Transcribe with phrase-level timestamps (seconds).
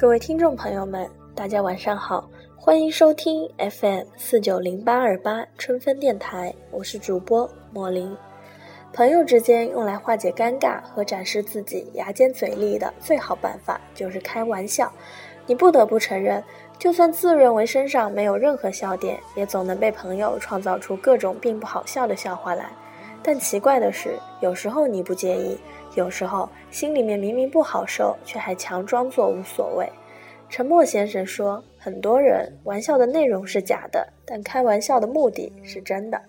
[0.00, 2.26] 各位听众朋友们，大家晚上好，
[2.56, 8.16] 欢迎收听 FM 四九零八二八春分电台，我是主播莫林。
[8.94, 14.90] 朋友之间用来化解尴尬和展示自己牙尖嘴利的最好办法就是开玩笑。
[15.44, 16.42] 你不得不承认，
[16.78, 22.70] 就算自认为身上没有任何笑点，也总能被朋友创造出各种并不好笑的笑话来。
[23.22, 25.58] 但奇怪的是，有时候你不介意，
[25.94, 29.88] 有时候心里面明明不好受，却还强装作无所谓。
[30.48, 36.20] 沉默先生说：“很多人玩笑的内容是假的，但开玩笑的目的是真的。”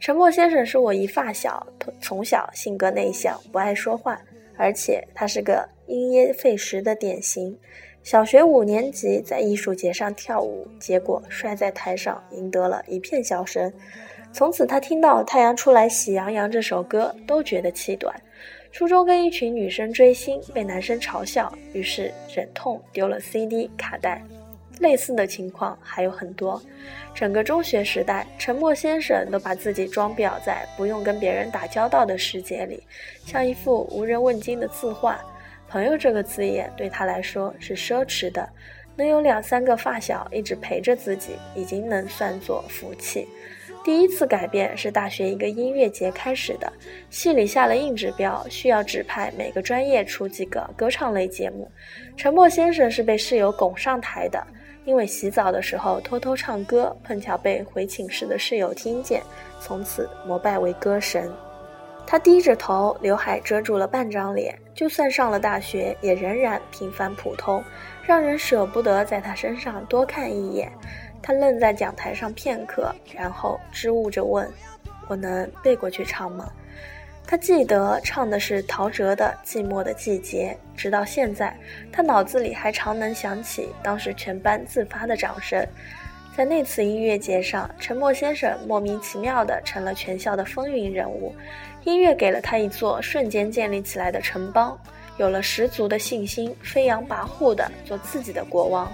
[0.00, 1.66] 沉默先生是我一发小，
[2.00, 4.20] 从小性格内向，不爱说话，
[4.56, 7.58] 而且他是个因噎废食的典型。
[8.04, 13.70] 小学五年级在艺术节上跳舞，结果摔在台上，赢得了一片笑声。
[14.32, 18.14] 从此，他听到《太阳出来喜洋洋》这首歌都觉得气短。
[18.70, 24.22] 初中跟一群女生追星，被男生嘲笑，于是忍痛丢了 CD 卡带。
[24.78, 26.62] 类似的情况还有很多。
[27.12, 32.80] 整个中学时代，沉默先生都把自己装裱在不用跟别人打交道的世界里，
[33.26, 35.18] 像一幅无人问津的字画。
[35.68, 38.48] 朋友这个字眼对他来说是奢侈的，
[38.94, 43.26] 能有两三个发小一直陪着自己，已经能算作福气。
[43.84, 46.70] 第一次改变是大学一个音乐节开始的，
[47.08, 51.70] 系里下了硬指标，需要指派每个专业出几个歌唱类节目。
[52.16, 54.46] 沉默先生是被室友拱上台的，
[54.84, 59.22] 因为洗澡的时候偷偷唱歌，碰巧被回寝室的室友听见，
[59.60, 61.30] 从此膜拜为歌神。
[62.06, 67.62] 他低着头，刘海遮住了半张脸，就算上了大学，也仍然平凡普通，
[68.02, 70.72] 让人舍不得在他身上多看一眼。
[71.22, 74.48] 他愣在讲台上片刻，然后支吾着问
[75.08, 76.50] ：“我能背过去唱吗？”
[77.26, 81.54] 他记得唱的是陶喆的《寂寞的季节》，直到现在，
[81.92, 85.66] 他脑子里还常能想起当时全班自发的掌声。
[86.34, 91.34] 在那次音乐节上，沉默先生莫名其妙地成了全校的风云人物。
[91.84, 94.78] 音乐给了他一座瞬间建立起来的城邦，
[95.18, 98.90] 有了十足的信心，飞扬跋扈地做自己的国王。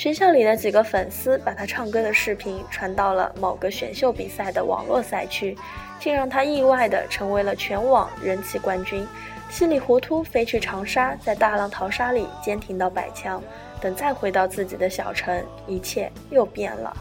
[0.00, 5.54] 学校里的几个粉丝把他唱歌的视频传到了某个选秀比赛的网络赛区，
[5.98, 9.06] 竟让他意外地成为了全网人气冠军。
[9.50, 13.42] 稀里糊涂飞去长沙，在大浪淘沙里坚挺到百强。
[13.78, 16.96] 等再回到自己的小城，一切又变了。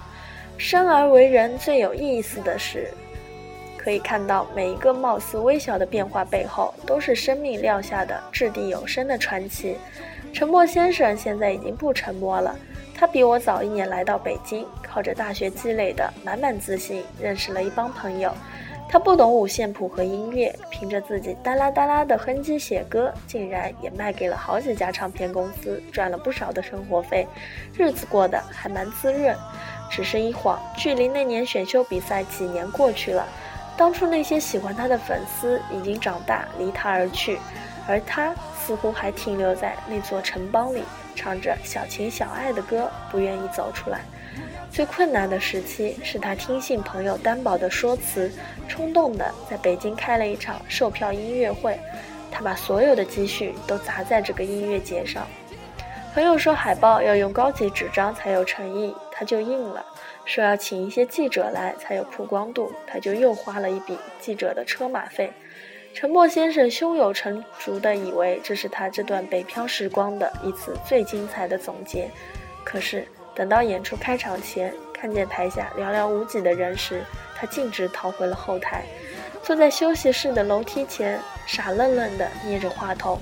[0.58, 2.90] 生而为人最有意思的是，
[3.78, 9.78] 可以看到每一个貌似微小的变化背后，都是生命撂下的掷地有声的传奇。
[10.34, 12.54] 沉默先生现在已经不沉默了。
[13.00, 18.30] 他比我早一年来到北京，靠着大学积累的满满自信，认识了一帮朋友。
[18.90, 27.26] 他不懂五线谱和音乐，凭着自己哒啦哒啦的哼唧写歌，竟然也卖给了好几家唱片公司，赚了不少的生活费，
[27.78, 29.34] 日子过得还蛮滋润。
[29.90, 33.26] 只是一晃，距离那年选秀比赛几年过去了，
[33.78, 37.40] 当初那些喜欢他的粉丝已经长大，离他而去，
[37.88, 40.84] 而他似乎还停留在那座城邦里。
[41.20, 44.00] 唱着小情小爱的歌，不愿意走出来。
[44.72, 48.32] 最困难的时期是他听信朋友担保的说辞，
[48.70, 51.78] 冲动的在北京开了一场售票音乐会。
[52.32, 55.28] 他把所有的积蓄都砸在这个音乐节上。
[56.14, 59.84] 朋友说海报要用高级纸张才有诚意，他就应了；
[60.24, 65.34] 说要请一些记者来才有曝光度，他就又花了一笔记者的车马费。
[65.94, 72.10] 沉默先生胸有成竹地以为这是他这段北漂时光的一次最精彩的总结，
[72.64, 73.06] 可是
[73.36, 77.04] 等到演出开场前，看见台下寥寥无几的人时，
[77.36, 78.86] 他径直逃回了后台，
[79.44, 83.20] 坐在休息室的楼梯前，傻愣愣地捏着话筒。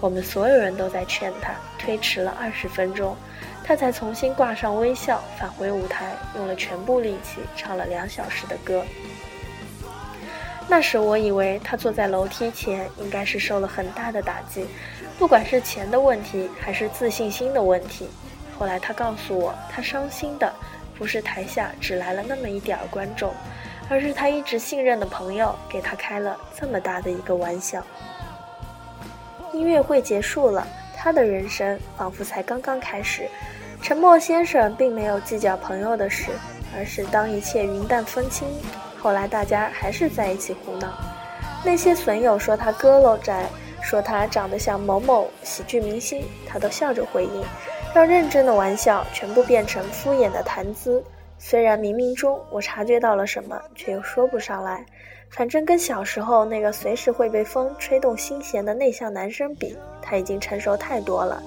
[0.00, 3.16] 我们所有人都在劝他，推迟了二十分钟，
[3.64, 8.84] 他才重新挂上微笑，返回舞台，用了全部力气唱了两小时的歌。
[10.68, 14.66] 那时我以为他坐在楼梯前应该是受了很大的打击，
[15.18, 18.08] 不管是钱的问题还是自信心的问题。
[18.58, 20.52] 后来他告诉我，他伤心的
[20.98, 23.32] 不是台下只来了那么一点儿观众，
[23.88, 27.82] 而是他一直信任的朋友给他开了这么大的一个玩笑。
[29.52, 30.66] 音乐会结束了，
[30.96, 33.28] 他的人生仿佛才刚刚开始。
[33.80, 36.32] 沉默先生并没有计较朋友的事，
[36.76, 38.48] 而是当一切云淡风轻。
[39.06, 40.92] 后来大家还是在一起胡闹，
[41.64, 43.46] 那些损友说他佝偻宅，
[43.80, 47.44] 说他长得像某某喜剧明星，他都笑着回应，
[47.94, 51.00] 让认真的玩笑全部变成敷衍的谈资。
[51.38, 54.84] 虽然冥冥中我察觉到了什么，却又说不上来。
[55.30, 61.40] 反正跟小时候那个随时会被风吹动心弦的内向男生比，他已经成熟太多了。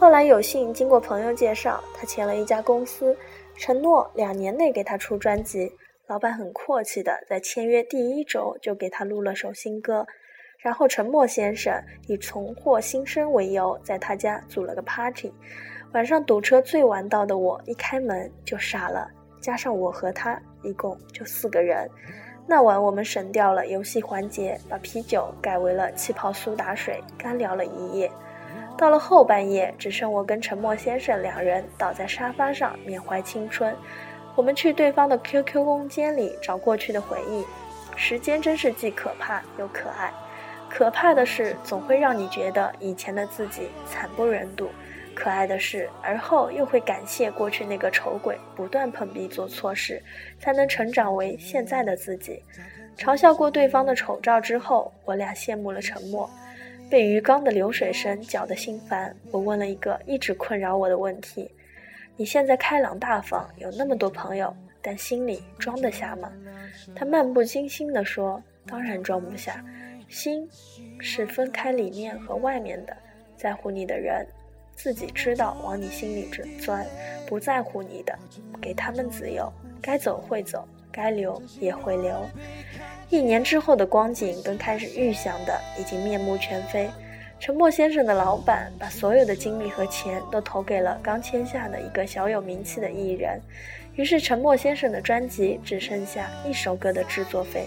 [0.00, 3.16] 后来有幸经过朋友介绍，他签了一家公司，
[3.56, 5.72] 承诺两年内给他出专辑。
[6.08, 10.06] 老板很阔气的，在签约第一周就给他录了首新歌。
[10.56, 11.72] 然后沉默先生
[12.06, 15.30] 以重获新生为由，在他家组了个 party。
[15.92, 19.06] 晚上堵车最晚到的我，一开门就傻了。
[19.38, 21.86] 加上我和他，一共就四个人。
[22.46, 28.10] 那晚我们省掉了游戏环节，把啤酒改为了气泡苏打水，干聊了一夜。
[28.78, 33.76] 到了后半夜，只剩我跟沉默先生两人倒在沙发上缅怀青春。
[34.38, 37.44] 我们去对方的 QQ 空间里找过去的回忆。
[37.96, 40.12] 时间真是既可怕又可爱。
[40.70, 44.66] 可怕的是，总会让你觉得以前的自己惨不忍睹；
[45.12, 50.00] 可爱的是，而后又会感谢过去那个丑鬼不断碰壁做错事，
[50.38, 52.40] 才能成长为现在的自己。
[52.96, 56.30] 嘲笑过对方的丑照之后，我俩羡慕了沉默。
[56.88, 61.50] 被鱼缸的流水声搅得心烦，我问了一个一直困扰我的问题
[62.18, 66.30] ：“你现在开朗大方，有那么多朋友，但心里装得下吗？”
[66.94, 69.64] 他漫不经心地说：“当然装不下，
[70.08, 70.48] 心
[70.98, 72.96] 是分开里面和外面的。
[73.36, 74.26] 在乎你的人，
[74.74, 76.28] 自己知道往你心里
[76.60, 76.84] 钻；
[77.24, 78.18] 不在乎你的，
[78.60, 82.20] 给他们自由，该走会走，该留也会留。”
[83.10, 86.90] 一年之后的光景跟开始预想的已经面目全非。
[87.40, 93.40] 陈默先生的老板把所有的精力和钱都投给了刚签下的一个小有名气的艺人，
[93.94, 97.66] 于是陈默先生的专辑只剩下一首歌的制作费。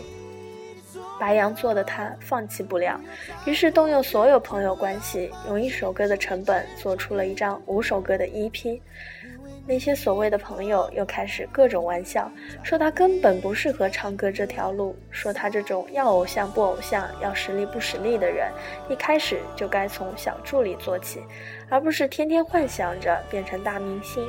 [1.18, 3.00] 白羊座的他放弃不了，
[3.46, 8.80] 于是动用所有朋友关系，用一首歌的成本做出了一张五首歌的 EP。
[9.68, 12.30] 那些所谓的朋友又开始各种玩笑，
[12.64, 18.52] 说他根本不适合唱歌这条路，说他这种要偶像不偶像、要实力不实力的人，
[18.90, 21.22] 一开始就该从小助理做起，
[21.70, 24.28] 而不是天天幻想着变成大明星。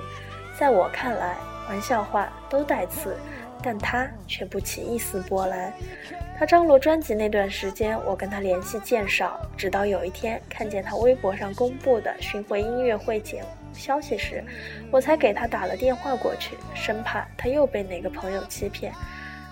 [0.58, 1.36] 在我看来，
[1.68, 3.16] 玩笑话都带刺，
[3.62, 5.72] 但他却不起一丝波澜。
[6.38, 13.42] 他张罗专辑那段时间，我跟他联系渐少，直到有一天看见他微博上公布的巡回音乐会节。
[13.72, 14.44] 消息时，
[14.90, 18.92] 我才给他打了电话过去，生怕他又被哪个朋友欺骗。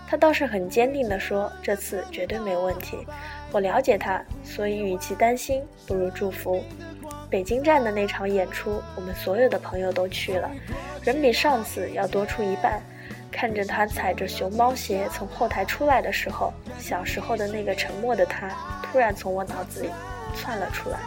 [0.07, 2.99] 他倒是很坚定地说：“这次绝对没问题。”
[3.53, 6.63] 我了解他，所以与其担心，不如祝福。
[7.31, 10.51] 北京站的那场演出，我们所有的朋友都去了，
[11.05, 12.83] 人比上次要多出一半。
[13.31, 18.49] 看着他踩着熊猫鞋从后台出来的时候，小时候的那个沉默的他，
[18.83, 19.91] 突然从我脑子里
[20.35, 20.99] 窜了出来。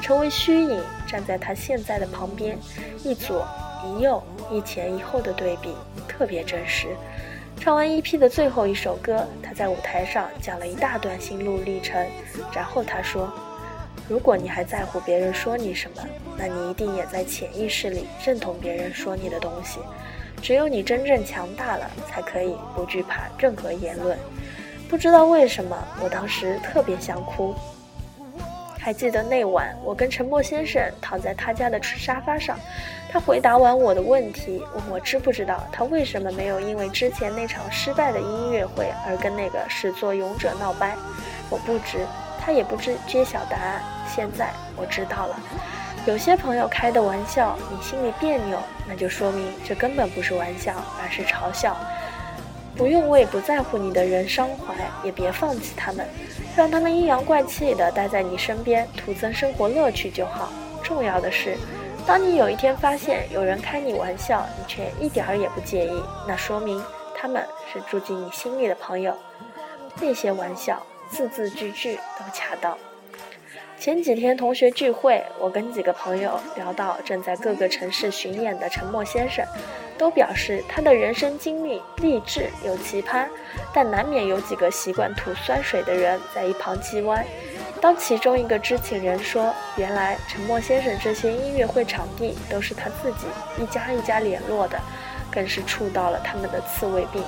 [0.00, 2.56] 成为虚影，站在他现在的旁边，
[3.02, 3.46] 一左
[3.84, 5.74] 一右，一前一后的对比，
[6.06, 6.88] 特别真实。
[7.58, 12.06] 唱完 EP 的最后一首歌，他在舞台上讲了一大段心路历程，
[12.54, 13.28] 然后他说
[14.08, 16.02] ：“如果你还在乎别人说你什么，
[16.36, 19.80] 那你一定也在潜意识里认同别人说你的东西。
[20.40, 24.16] 只有你真正强大了，才可以不惧怕任何言论。”
[24.88, 27.54] 不知道为什么，我当时特别想哭。
[28.78, 32.58] 还记得那晚，我跟陈默先生躺在他家的沙发上，
[33.10, 40.96] 他回答完我的问题，问我知不知道他为什么没有因为之前那场失败的音乐会而跟那个始作俑者闹掰。
[41.50, 42.06] 我不知，
[42.40, 43.82] 他也不知揭晓答案。
[44.08, 45.38] 现在我知道了，
[46.08, 50.72] 有些朋友开的玩笑，你心里别扭，那就说明这根本不是玩笑，
[51.02, 51.76] 而是嘲笑。
[52.74, 54.74] 不用为不在乎你的人伤怀，
[55.04, 56.08] 也别放弃他们，
[56.56, 60.50] 让他们阴阳怪气的待在你身边，徒增生活乐趣就好。
[60.82, 61.58] 重要的是，
[62.06, 66.82] 当你有一天发现有人开你玩笑，你却一点儿也不介意，那说明
[67.14, 69.14] 他们是住进你心里的朋友。
[70.00, 72.78] 那些玩笑字字句句都恰当。
[73.80, 79.44] 前几天同学聚会，我跟几个朋友聊到正在各个城市巡演的沉默先生。
[79.96, 83.26] 都表示他的人生经历励志又奇葩，
[83.74, 87.26] 但难免有几个习惯吐酸水的人在一旁叽歪。
[87.80, 93.26] 当其中一个知情人说：“原来沉默先生这些音乐会场地都是他自己
[93.60, 94.78] 一家一家联络的”，
[95.32, 97.20] 更是触到了他们的刺猬病。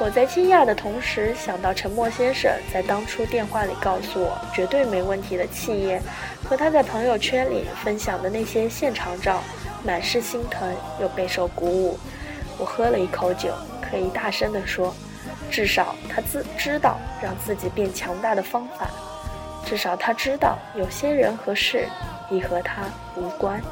[0.00, 6.02] 我在惊讶的同时，想到沉默先生在当初电话里告诉我绝对没问题的气焰，
[6.42, 9.40] 和他在朋友圈里分享的那些现场照。
[9.84, 11.98] 满是心疼，又备受鼓舞。
[12.58, 14.94] 我喝了一口酒，可以大声地说：
[15.50, 18.88] 至少他自知道让自己变强大的方法，
[19.66, 21.86] 至少他知道有些人和事
[22.30, 22.84] 已和他
[23.14, 23.62] 无关。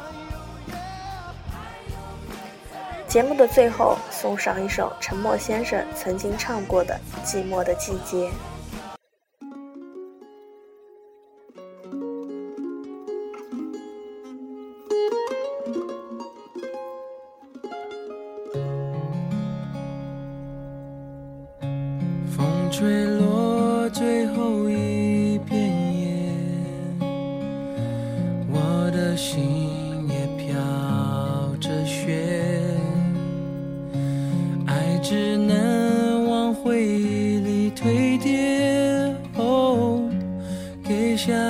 [3.12, 8.30] 节目的最后送上一首陈默先生曾经唱过的寂寞的季节。
[22.34, 23.11] 风吹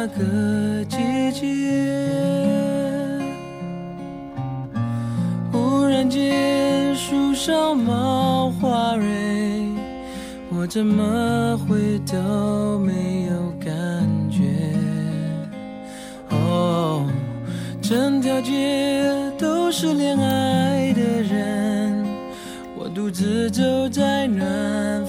[0.05, 0.97] 那个季
[1.31, 1.47] 节，
[5.53, 9.65] 忽然间树上冒花蕊，
[10.51, 13.33] 我怎么会都没有
[13.65, 13.71] 感
[14.29, 14.43] 觉？
[16.31, 17.09] 哦，
[17.81, 22.05] 整条街都是恋爱的人，
[22.77, 25.07] 我独自走在暖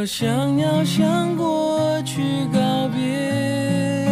[0.00, 4.08] 我想要向过去告别，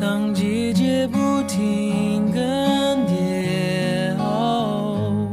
[0.00, 2.40] 当季节不停更
[3.08, 5.28] 迭，哦，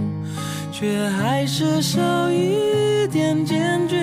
[0.72, 4.00] 却还是少一点坚决。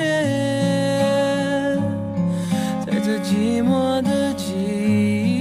[2.86, 5.31] 在这寂寞的季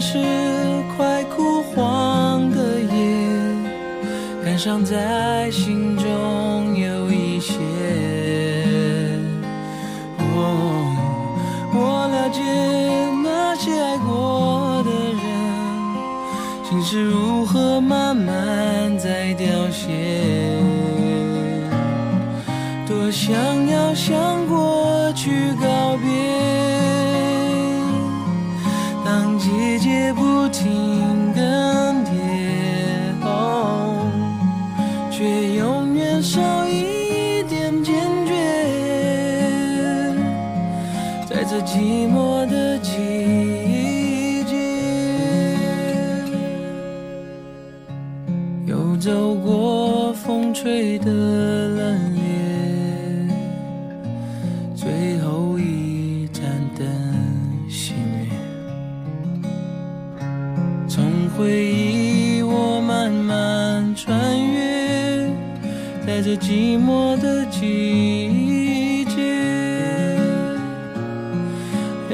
[0.00, 0.18] 是
[0.96, 2.88] 快枯黄的叶，
[4.42, 7.52] 感伤在心中有一些。
[10.18, 10.96] 哦，
[11.74, 12.40] 我了解
[13.22, 15.20] 那些爱过的人，
[16.64, 17.14] 心是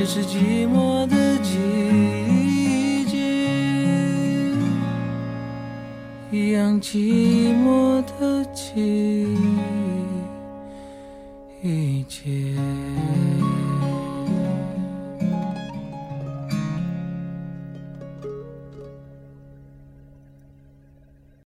[0.09, 3.19] 是寂寞的季节，
[6.31, 8.16] 一样寂寞的